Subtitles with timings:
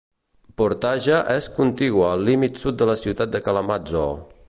[0.61, 4.23] Portage és contigua al límit sud de la ciutat de Kalamazoo.